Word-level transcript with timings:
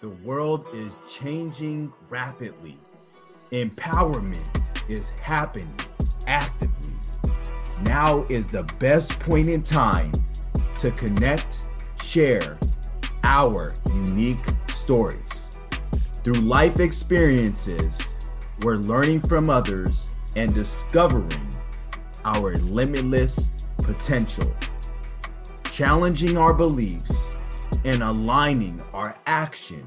The 0.00 0.10
world 0.10 0.66
is 0.74 0.98
changing 1.10 1.90
rapidly. 2.10 2.76
Empowerment 3.50 4.50
is 4.90 5.08
happening 5.20 5.74
actively. 6.26 6.92
Now 7.84 8.26
is 8.28 8.48
the 8.48 8.64
best 8.78 9.18
point 9.18 9.48
in 9.48 9.62
time 9.62 10.12
to 10.80 10.90
connect, 10.90 11.64
share 12.02 12.58
our 13.24 13.72
unique 13.86 14.44
stories. 14.68 15.56
Through 16.22 16.42
life 16.42 16.78
experiences, 16.78 18.16
we're 18.60 18.76
learning 18.76 19.22
from 19.22 19.48
others 19.48 20.12
and 20.36 20.52
discovering 20.52 21.40
our 22.26 22.54
limitless 22.56 23.54
potential, 23.78 24.52
challenging 25.70 26.36
our 26.36 26.52
beliefs, 26.52 27.25
and 27.84 28.02
aligning 28.02 28.82
our 28.92 29.18
action 29.26 29.86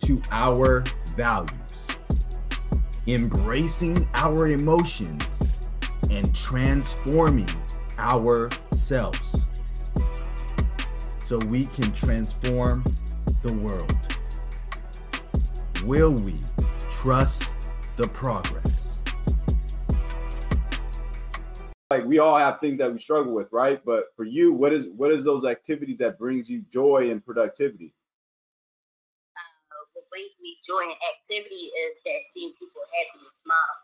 to 0.00 0.20
our 0.30 0.84
values, 1.16 1.88
embracing 3.06 4.08
our 4.14 4.48
emotions, 4.48 5.68
and 6.10 6.34
transforming 6.34 7.50
ourselves 7.98 9.44
so 11.18 11.38
we 11.46 11.64
can 11.64 11.92
transform 11.92 12.82
the 13.42 13.52
world. 13.54 13.98
Will 15.84 16.14
we 16.14 16.34
trust 16.90 17.54
the 17.96 18.08
progress? 18.08 18.77
Like 21.90 22.04
we 22.04 22.18
all 22.18 22.36
have 22.36 22.60
things 22.60 22.76
that 22.78 22.92
we 22.92 23.00
struggle 23.00 23.32
with, 23.32 23.48
right? 23.50 23.80
But 23.80 24.12
for 24.14 24.24
you, 24.24 24.52
what 24.52 24.72
is 24.76 24.88
what 24.92 25.10
is 25.10 25.24
those 25.24 25.48
activities 25.48 25.96
that 25.98 26.18
brings 26.18 26.48
you 26.48 26.60
joy 26.68 27.08
and 27.10 27.24
productivity? 27.24 27.96
Uh, 29.32 29.84
what 29.96 30.04
brings 30.12 30.36
me 30.36 30.60
joy 30.60 30.84
and 30.84 31.00
activity 31.16 31.72
is 31.88 31.96
that 32.04 32.20
seeing 32.28 32.52
people 32.60 32.84
happy 32.92 33.24
and 33.24 33.32
smile. 33.32 33.76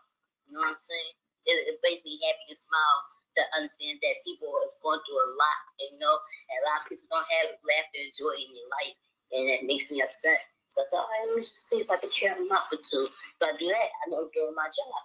You 0.45 0.53
know 0.53 0.61
what 0.61 0.77
I'm 0.77 0.85
saying? 0.85 1.13
It, 1.49 1.57
it 1.65 1.77
makes 1.81 2.05
me 2.05 2.21
happy 2.29 2.53
and 2.53 2.61
smile 2.61 2.97
to 3.37 3.43
understand 3.57 3.97
that 4.05 4.21
people 4.21 4.53
is 4.69 4.77
going 4.85 5.01
through 5.01 5.21
a 5.25 5.29
lot, 5.33 5.59
and, 5.81 5.97
you 5.97 5.99
know, 5.99 6.13
and 6.13 6.57
a 6.61 6.65
lot 6.69 6.85
of 6.85 6.87
people 6.87 7.09
don't 7.09 7.25
have 7.41 7.57
laughter 7.65 7.99
and 8.05 8.13
joy 8.13 8.31
in 8.37 8.53
their 8.53 8.69
life, 8.79 8.97
and 9.33 9.43
that 9.49 9.61
makes 9.65 9.89
me 9.89 10.05
upset. 10.05 10.39
So 10.69 10.81
I 10.81 10.85
said, 10.87 11.01
all 11.01 11.09
right, 11.09 11.25
let 11.33 11.35
me 11.35 11.41
just 11.41 11.73
see 11.73 11.81
if 11.81 11.89
I 11.89 11.97
can 11.97 12.13
cheer 12.13 12.37
them 12.37 12.53
up 12.53 12.69
or 12.69 12.77
two. 12.79 13.09
If 13.09 13.41
I 13.41 13.57
do 13.57 13.65
that, 13.73 13.89
I 13.89 14.13
I'm 14.13 14.29
doing 14.29 14.53
my 14.53 14.69
job. 14.69 15.01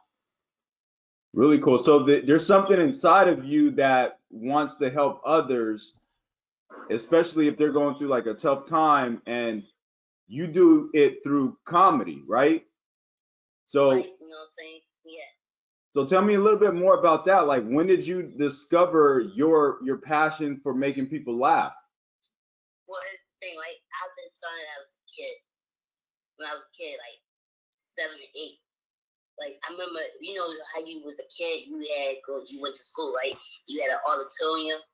Really 1.32 1.58
cool. 1.60 1.78
So 1.78 2.04
th- 2.04 2.26
there's 2.26 2.46
something 2.46 2.80
inside 2.80 3.28
of 3.28 3.44
you 3.44 3.70
that 3.72 4.18
wants 4.30 4.76
to 4.78 4.90
help 4.90 5.22
others, 5.24 5.94
especially 6.90 7.46
if 7.46 7.56
they're 7.56 7.72
going 7.72 7.94
through 7.94 8.08
like 8.08 8.26
a 8.26 8.34
tough 8.34 8.66
time, 8.66 9.22
and 9.26 9.62
you 10.26 10.46
do 10.48 10.90
it 10.92 11.22
through 11.22 11.56
comedy, 11.64 12.22
right? 12.26 12.62
So, 13.66 13.88
Like, 13.88 14.04
you 14.06 14.10
know 14.28 14.36
what 14.36 14.42
I'm 14.42 14.48
saying? 14.48 14.80
Yeah. 15.04 15.22
so 15.92 16.04
tell 16.04 16.22
me 16.22 16.34
a 16.34 16.40
little 16.40 16.58
bit 16.58 16.74
more 16.74 16.98
about 16.98 17.24
that. 17.26 17.46
Like, 17.46 17.64
when 17.64 17.86
did 17.86 18.04
you 18.06 18.22
discover 18.22 19.20
your 19.34 19.78
your 19.84 19.98
passion 19.98 20.60
for 20.62 20.74
making 20.74 21.06
people 21.06 21.36
laugh? 21.38 21.72
Well, 22.88 23.00
it's 23.14 23.24
the 23.26 23.46
thing, 23.46 23.56
like, 23.56 23.78
I've 24.02 24.16
been 24.16 24.28
starting 24.28 24.58
when 24.58 24.74
I 24.76 24.80
was 24.80 24.96
a 24.98 25.02
kid. 25.22 25.34
When 26.38 26.48
I 26.48 26.54
was 26.54 26.66
a 26.66 26.76
kid, 26.76 26.98
like 26.98 27.20
seven 27.86 28.16
or 28.18 28.30
eight. 28.34 28.58
Like 29.40 29.56
I 29.64 29.72
remember, 29.72 30.04
you 30.20 30.36
know 30.36 30.46
how 30.74 30.84
you 30.84 31.00
was 31.02 31.18
a 31.18 31.28
kid, 31.32 31.64
you 31.66 31.80
had 31.80 32.20
go, 32.28 32.44
you 32.46 32.60
went 32.60 32.76
to 32.76 32.82
school, 32.82 33.16
right? 33.16 33.32
You 33.66 33.80
had 33.80 33.96
an 33.96 34.04
auditorium. 34.04 34.84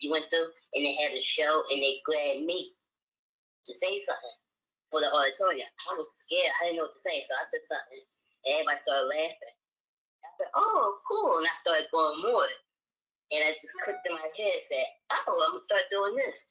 You 0.00 0.10
went 0.10 0.24
through, 0.32 0.48
and 0.74 0.82
they 0.82 0.96
had 0.96 1.12
a 1.12 1.20
show, 1.20 1.62
and 1.70 1.78
they 1.78 2.00
grabbed 2.02 2.42
me 2.42 2.72
to 3.66 3.72
say 3.72 4.00
something 4.00 4.36
for 4.90 4.98
the 4.98 5.12
auditorium. 5.12 5.68
I 5.86 5.94
was 5.94 6.10
scared. 6.24 6.50
I 6.58 6.64
didn't 6.64 6.76
know 6.80 6.88
what 6.88 6.96
to 6.96 7.04
say, 7.04 7.20
so 7.20 7.36
I 7.36 7.44
said 7.46 7.62
something, 7.68 8.02
and 8.48 8.52
everybody 8.56 8.80
started 8.80 9.12
laughing. 9.12 9.54
I 10.24 10.30
said, 10.40 10.50
"Oh, 10.56 10.98
cool!" 11.06 11.38
And 11.38 11.46
I 11.46 11.54
started 11.60 11.86
going 11.92 12.18
more, 12.24 12.48
and 12.48 13.44
I 13.44 13.52
just 13.60 13.76
clicked 13.84 14.08
in 14.08 14.16
my 14.16 14.24
head, 14.24 14.58
said, 14.66 14.88
"Oh, 15.28 15.36
I'm 15.44 15.52
gonna 15.52 15.60
start 15.60 15.86
doing 15.92 16.16
this." 16.16 16.48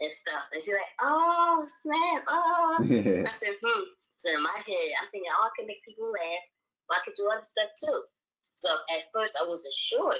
And 0.00 0.12
stuff, 0.12 0.44
and 0.52 0.62
you're 0.66 0.78
like, 0.78 0.96
oh 1.00 1.64
snap, 1.68 2.24
oh. 2.26 2.76
I 3.26 3.30
said, 3.30 3.54
hmm. 3.62 3.82
So 4.22 4.30
in 4.30 4.38
my 4.38 4.54
head, 4.54 4.88
I'm 5.02 5.10
thinking, 5.10 5.34
oh, 5.34 5.50
I 5.50 5.52
can 5.58 5.66
make 5.66 5.82
people 5.82 6.06
laugh, 6.06 6.46
but 6.86 7.02
I 7.02 7.04
can 7.10 7.18
do 7.18 7.26
other 7.26 7.42
stuff 7.42 7.74
too. 7.74 8.06
So 8.54 8.70
at 8.94 9.10
first, 9.10 9.34
I 9.34 9.42
wasn't 9.42 9.74
sure. 9.74 10.14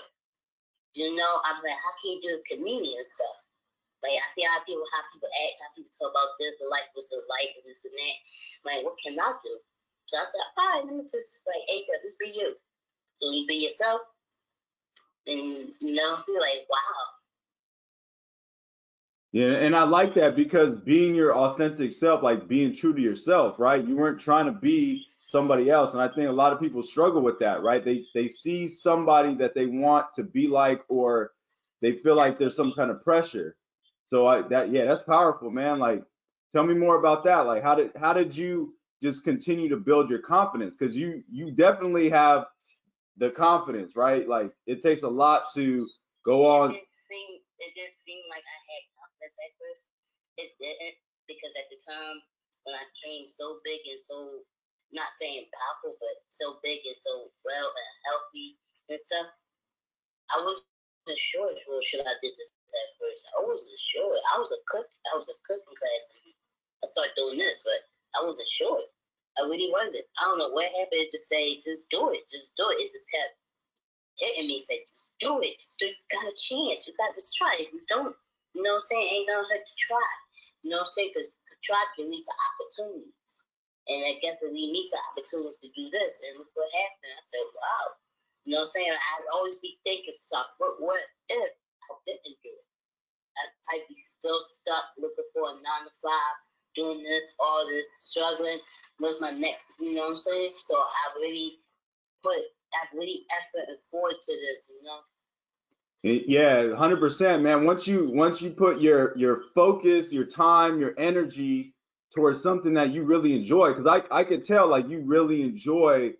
You 0.98 1.14
know, 1.14 1.38
I'm 1.46 1.62
like, 1.62 1.78
how 1.78 1.94
can 2.02 2.18
you 2.18 2.20
do 2.20 2.34
this 2.34 2.42
comedian 2.50 2.98
stuff? 3.06 3.38
Like 4.02 4.18
I 4.18 4.26
see 4.34 4.42
how 4.42 4.58
people, 4.66 4.82
how 4.90 5.06
people 5.14 5.30
act, 5.30 5.62
how 5.62 5.70
people 5.78 5.94
talk 5.94 6.10
about 6.10 6.34
this, 6.42 6.58
the 6.58 6.66
life 6.66 6.90
was 6.98 7.14
the 7.14 7.22
life, 7.30 7.54
and 7.54 7.62
this 7.62 7.86
and 7.86 7.94
that. 7.94 8.18
Like, 8.66 8.82
what 8.82 8.98
can 8.98 9.14
I 9.14 9.38
do? 9.38 9.54
So 10.10 10.18
I 10.18 10.26
said, 10.26 10.46
all 10.58 10.66
right, 10.66 10.82
let 10.82 10.98
me 10.98 11.06
just 11.06 11.46
like, 11.46 11.62
hey, 11.70 11.86
just 11.86 12.18
be 12.18 12.34
you. 12.34 12.58
So 13.22 13.30
you 13.30 13.46
be 13.46 13.62
yourself, 13.62 14.02
and 15.30 15.70
you 15.78 15.94
know, 15.94 16.26
be 16.26 16.34
like, 16.42 16.66
wow. 16.66 17.21
Yeah, 19.32 19.48
and 19.52 19.76
I 19.76 19.84
like 19.84 20.14
that 20.14 20.36
because 20.36 20.74
being 20.74 21.14
your 21.14 21.36
authentic 21.36 21.92
self, 21.92 22.22
like 22.22 22.48
being 22.48 22.74
true 22.74 22.94
to 22.94 23.00
yourself, 23.02 23.58
right? 23.58 23.86
You 23.86 23.96
weren't 23.96 24.20
trying 24.20 24.46
to 24.46 24.52
be 24.52 25.06
somebody 25.26 25.70
else, 25.70 25.94
and 25.94 26.02
I 26.02 26.08
think 26.08 26.28
a 26.28 26.32
lot 26.32 26.52
of 26.52 26.60
people 26.60 26.82
struggle 26.82 27.22
with 27.22 27.40
that, 27.40 27.62
right? 27.62 27.84
They 27.84 28.06
they 28.14 28.28
see 28.28 28.68
somebody 28.68 29.36
that 29.36 29.54
they 29.54 29.66
want 29.66 30.06
to 30.16 30.24
be 30.24 30.48
like, 30.48 30.82
or 30.88 31.32
they 31.82 31.92
feel 31.92 32.16
like 32.16 32.38
there's 32.38 32.56
some 32.56 32.72
kind 32.74 32.90
of 32.90 33.04
pressure. 33.04 33.56
So 34.06 34.26
I 34.26 34.42
that 34.48 34.70
yeah, 34.70 34.86
that's 34.86 35.04
powerful, 35.04 35.50
man. 35.50 35.78
Like, 35.78 36.02
tell 36.54 36.64
me 36.64 36.74
more 36.74 36.96
about 36.98 37.24
that. 37.24 37.40
Like, 37.46 37.62
how 37.62 37.76
did 37.76 37.92
how 37.96 38.14
did 38.14 38.36
you 38.36 38.74
just 39.02 39.24
continue 39.24 39.70
to 39.70 39.78
build 39.78 40.10
your 40.10 40.20
confidence? 40.20 40.76
Because 40.76 40.96
you 40.96 41.22
you 41.30 41.52
definitely 41.52 42.10
have 42.10 42.46
the 43.18 43.30
confidence, 43.30 43.96
right? 43.96 44.28
Like, 44.28 44.52
it 44.66 44.82
takes 44.82 45.02
a 45.02 45.08
lot 45.10 45.44
to 45.54 45.86
go 46.24 46.44
It 46.44 46.48
on. 46.48 46.70
didn't 46.70 46.88
seem 47.10 47.40
it 47.60 47.74
didn't 47.76 47.94
seem 47.94 48.22
like 48.30 48.44
I 48.44 48.58
had 48.72 48.84
at 49.42 49.52
first. 49.58 49.90
It 50.38 50.54
didn't 50.58 50.96
because 51.28 51.52
at 51.58 51.68
the 51.68 51.78
time 51.82 52.18
when 52.64 52.78
I 52.78 52.86
came 53.02 53.28
so 53.28 53.58
big 53.66 53.82
and 53.90 54.00
so 54.00 54.42
not 54.92 55.12
saying 55.16 55.48
powerful, 55.50 55.96
but 55.98 56.16
so 56.28 56.60
big 56.62 56.84
and 56.84 56.96
so 56.96 57.32
well 57.44 57.68
and 57.68 57.92
healthy 58.06 58.56
and 58.88 59.00
stuff, 59.00 59.28
I 60.32 60.40
wasn't 60.40 61.18
sure 61.18 61.50
well, 61.66 61.82
should 61.82 62.06
I 62.06 62.14
did 62.22 62.36
this 62.36 62.52
at 62.52 62.90
first. 62.96 63.22
I 63.34 63.40
wasn't 63.44 63.80
sure. 63.80 64.14
I 64.34 64.38
was 64.38 64.52
a 64.52 64.60
cook. 64.70 64.86
I 65.12 65.16
was 65.16 65.28
a 65.28 65.36
cooking 65.44 65.76
class. 65.76 66.04
I 66.82 66.86
started 66.86 67.16
doing 67.16 67.38
this, 67.38 67.62
but 67.64 67.82
I 68.18 68.24
wasn't 68.24 68.48
sure. 68.48 68.80
I 69.38 69.42
really 69.48 69.72
wasn't. 69.72 70.04
I 70.20 70.28
don't 70.28 70.38
know 70.38 70.52
what 70.52 70.68
happened. 70.76 71.08
Just 71.10 71.28
say, 71.28 71.56
just 71.56 71.88
do 71.90 72.12
it. 72.12 72.22
Just 72.30 72.52
do 72.56 72.68
it. 72.68 72.84
It 72.84 72.92
just 72.92 73.08
kept 73.10 73.32
hitting 74.18 74.48
me, 74.48 74.60
said, 74.60 74.84
just 74.84 75.12
do 75.20 75.40
it. 75.40 75.56
Just 75.58 75.78
do, 75.80 75.86
you 75.86 76.04
got 76.12 76.28
a 76.28 76.36
chance. 76.36 76.86
You 76.86 76.92
got 77.00 77.14
to 77.16 77.22
try. 77.36 77.56
If 77.58 77.72
you 77.72 77.80
don't, 77.88 78.14
you 78.54 78.62
know 78.62 78.76
what 78.78 78.84
I'm 78.84 78.88
saying, 78.88 79.06
ain't 79.12 79.28
gonna 79.28 79.46
hurt 79.48 79.64
to 79.64 79.76
try. 79.80 80.10
You 80.62 80.70
know 80.70 80.84
what 80.84 80.90
I'm 80.90 80.94
saying? 80.94 81.10
Because 81.14 81.32
try 81.64 81.78
can 81.96 82.06
lead 82.10 82.22
to 82.22 82.34
opportunities. 82.52 83.32
And 83.88 84.02
I 84.06 84.18
guess 84.22 84.38
it 84.42 84.52
lead 84.52 84.70
me 84.70 84.86
to 84.86 84.98
opportunities 85.10 85.58
to 85.62 85.68
do 85.74 85.90
this. 85.90 86.22
And 86.26 86.38
look 86.38 86.50
what 86.54 86.70
happened. 86.70 87.12
I 87.18 87.22
said, 87.22 87.46
wow. 87.54 87.86
You 88.44 88.54
know 88.54 88.62
what 88.66 88.70
I'm 88.70 88.74
saying? 88.78 88.94
I'd 88.94 89.30
always 89.34 89.58
be 89.58 89.78
thinking 89.82 90.14
stuff. 90.14 90.46
What, 90.58 90.78
what 90.78 91.02
if 91.30 91.50
I 91.50 91.90
didn't 92.06 92.38
do 92.42 92.50
it? 92.50 92.66
I- 93.38 93.74
I'd 93.74 93.88
be 93.88 93.94
still 93.94 94.40
stuck 94.40 94.94
looking 94.98 95.26
for 95.34 95.50
a 95.50 95.54
nine 95.54 95.84
to 95.86 95.94
five, 96.02 96.36
doing 96.76 97.02
this, 97.02 97.34
all 97.40 97.66
this, 97.66 97.90
struggling 98.10 98.58
with 99.00 99.20
my 99.20 99.30
next, 99.30 99.72
you 99.80 99.94
know 99.94 100.02
what 100.02 100.10
I'm 100.10 100.16
saying? 100.16 100.52
So 100.58 100.78
I 100.78 101.18
really 101.18 101.58
put 102.22 102.38
I 102.72 102.88
really 102.96 103.26
effort 103.30 103.68
and 103.68 103.80
forward 103.90 104.16
to 104.20 104.32
this, 104.32 104.68
you 104.70 104.82
know. 104.82 105.00
Yeah, 106.02 106.74
hundred 106.74 106.98
percent, 107.00 107.42
man. 107.42 107.64
Once 107.64 107.86
you 107.86 108.08
once 108.10 108.42
you 108.42 108.50
put 108.50 108.80
your 108.80 109.16
your 109.18 109.42
focus, 109.54 110.12
your 110.12 110.24
time, 110.26 110.80
your 110.80 110.94
energy 110.98 111.74
towards 112.14 112.42
something 112.42 112.74
that 112.74 112.90
you 112.90 113.04
really 113.04 113.34
enjoy, 113.34 113.70
because 113.74 113.86
I 113.86 114.02
I 114.16 114.24
could 114.24 114.44
tell 114.44 114.66
like 114.68 114.88
you 114.88 115.02
really 115.02 115.42
enjoy 115.42 116.14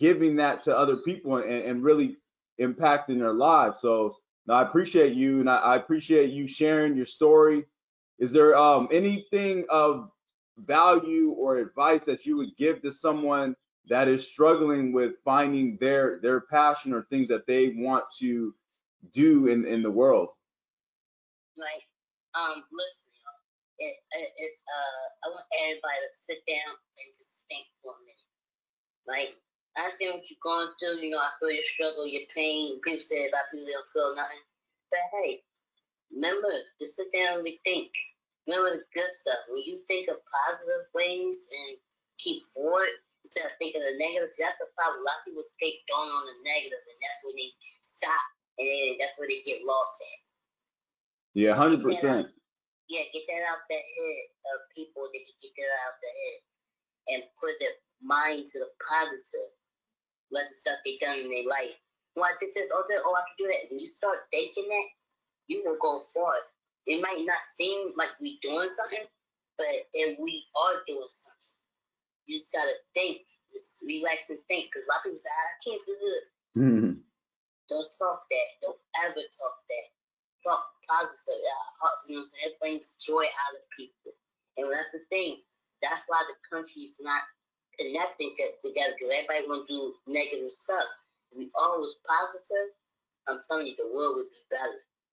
giving 0.00 0.36
that 0.36 0.62
to 0.62 0.76
other 0.76 0.96
people 0.98 1.36
and, 1.38 1.50
and 1.50 1.84
really 1.84 2.18
impacting 2.60 3.18
their 3.18 3.32
lives. 3.34 3.80
So 3.80 4.16
no, 4.46 4.54
I 4.54 4.62
appreciate 4.62 5.14
you, 5.14 5.40
and 5.40 5.50
I, 5.50 5.58
I 5.58 5.76
appreciate 5.76 6.30
you 6.30 6.46
sharing 6.46 6.96
your 6.96 7.06
story. 7.06 7.66
Is 8.18 8.32
there 8.32 8.56
um 8.56 8.88
anything 8.92 9.66
of 9.70 10.10
value 10.58 11.30
or 11.30 11.58
advice 11.58 12.06
that 12.06 12.26
you 12.26 12.36
would 12.38 12.56
give 12.58 12.82
to 12.82 12.92
someone 12.92 13.56
that 13.88 14.08
is 14.08 14.28
struggling 14.30 14.92
with 14.92 15.16
finding 15.24 15.78
their 15.80 16.20
their 16.22 16.40
passion 16.42 16.92
or 16.92 17.04
things 17.10 17.28
that 17.28 17.46
they 17.46 17.70
want 17.76 18.04
to 18.20 18.54
do 19.12 19.48
in 19.48 19.66
in 19.66 19.82
the 19.82 19.90
world? 19.90 20.30
Like, 21.56 21.84
um, 22.34 22.64
listen, 22.72 23.10
y'all. 23.16 23.40
It, 23.78 23.96
it 24.12 24.30
it's 24.38 24.62
uh 24.68 25.28
I 25.28 25.32
want 25.32 25.46
everybody 25.64 26.00
to 26.04 26.10
sit 26.12 26.40
down 26.48 26.72
and 26.72 27.08
just 27.14 27.46
think 27.48 27.66
for 27.82 27.92
a 27.92 28.00
minute. 28.04 28.30
Like, 29.06 29.36
I 29.76 29.88
see 29.90 30.08
what 30.10 30.28
you're 30.30 30.42
going 30.44 30.70
through, 30.78 31.02
you 31.02 31.10
know, 31.10 31.18
I 31.18 31.30
feel 31.40 31.50
your 31.50 31.64
struggle, 31.64 32.06
your 32.06 32.26
pain. 32.34 32.80
People 32.84 33.00
say 33.00 33.28
about 33.28 33.50
people 33.50 33.66
don't 33.72 33.88
feel 33.88 34.14
nothing. 34.16 34.44
But 34.90 35.00
hey, 35.14 35.42
remember 36.12 36.50
to 36.50 36.86
sit 36.86 37.08
down 37.14 37.40
and 37.40 37.48
think. 37.64 37.92
remember 38.46 38.78
the 38.78 38.84
good 38.94 39.10
stuff. 39.10 39.38
When 39.50 39.62
you 39.62 39.80
think 39.88 40.08
of 40.10 40.18
positive 40.46 40.90
ways 40.94 41.46
and 41.50 41.78
keep 42.18 42.42
forward 42.42 42.90
instead 43.24 43.46
of 43.46 43.54
thinking 43.58 43.82
of 43.82 43.94
the 43.94 43.98
negative, 43.98 44.30
see, 44.30 44.42
that's 44.44 44.58
the 44.58 44.66
problem. 44.76 45.02
A 45.02 45.06
lot 45.06 45.22
of 45.22 45.26
people 45.26 45.44
think 45.60 45.76
on 45.94 46.26
the 46.26 46.36
negative, 46.44 46.82
and 46.82 46.98
that's 47.00 47.22
when 47.24 47.36
they 47.38 47.50
stop, 47.82 48.24
and 48.60 48.68
then 48.68 48.96
that's 49.00 49.16
where 49.18 49.28
they 49.28 49.40
get 49.40 49.64
lost 49.64 49.96
at. 50.04 50.20
Yeah, 51.34 51.54
hundred 51.56 51.82
percent. 51.82 52.28
Yeah, 52.88 53.06
get 53.14 53.22
that 53.28 53.46
out 53.48 53.64
the 53.70 53.78
head 53.78 54.24
of 54.52 54.58
people 54.74 55.08
that 55.08 55.22
can 55.24 55.38
get 55.40 55.54
that 55.56 55.72
out 55.86 55.94
of 55.94 56.00
the 56.02 56.12
head 56.12 56.38
and 57.14 57.20
put 57.40 57.54
their 57.60 57.76
mind 58.02 58.48
to 58.50 58.58
the 58.58 58.70
positive. 58.82 59.50
Let 60.30 60.46
the 60.46 60.54
stuff 60.54 60.78
they 60.84 60.98
done 60.98 61.18
in 61.18 61.30
their 61.30 61.46
life. 61.48 61.74
Oh, 62.18 62.22
I 62.22 62.34
did 62.40 62.50
this, 62.54 62.66
oh, 62.74 62.82
oh, 62.82 63.14
I 63.14 63.22
can 63.22 63.38
do 63.38 63.46
that. 63.46 63.70
When 63.70 63.78
you 63.78 63.86
start 63.86 64.26
thinking 64.32 64.66
that, 64.68 64.86
you 65.46 65.62
will 65.64 65.78
go 65.80 66.02
far. 66.12 66.34
It 66.86 67.00
might 67.00 67.24
not 67.24 67.44
seem 67.46 67.92
like 67.96 68.10
we 68.20 68.38
doing 68.42 68.68
something, 68.68 69.06
but 69.56 69.66
if 69.94 70.18
we 70.18 70.44
are 70.58 70.82
doing 70.86 71.06
something, 71.10 71.54
you 72.26 72.38
just 72.38 72.52
gotta 72.52 72.74
think, 72.94 73.22
just 73.52 73.82
relax 73.86 74.30
and 74.30 74.38
think. 74.48 74.72
Cause 74.74 74.82
a 74.82 74.90
lot 74.90 74.98
of 74.98 75.04
people 75.04 75.18
say, 75.18 75.30
I 75.30 75.70
can't 75.70 75.82
do 75.86 75.96
this. 76.00 76.24
Mhm. 76.58 76.99
Don't 77.70 77.90
talk 77.98 78.26
that. 78.30 78.48
Don't 78.62 78.80
ever 79.06 79.22
talk 79.22 79.56
that. 79.70 79.88
Talk 80.44 80.64
positive. 80.88 81.40
Uh, 81.82 81.88
You 82.08 82.16
know 82.16 82.20
what 82.20 82.20
I'm 82.20 82.26
saying? 82.26 82.52
It 82.52 82.60
brings 82.60 82.92
joy 83.00 83.24
out 83.24 83.54
of 83.56 83.62
people. 83.76 84.12
And 84.58 84.72
that's 84.72 84.92
the 84.92 85.00
thing. 85.10 85.40
That's 85.82 86.04
why 86.08 86.22
the 86.28 86.36
country's 86.50 86.98
not 87.00 87.22
connecting 87.78 88.34
get- 88.36 88.60
together 88.62 88.94
because 88.98 89.10
everybody 89.14 89.48
want 89.48 89.68
to 89.68 89.72
do 89.72 89.94
negative 90.06 90.50
stuff. 90.52 90.84
If 91.32 91.38
we 91.38 91.50
always 91.56 91.94
positive, 92.08 92.74
I'm 93.28 93.40
telling 93.48 93.68
you, 93.68 93.76
the 93.76 93.90
world 93.94 94.16
would 94.16 94.30
be 94.30 94.42
better. 94.50 94.80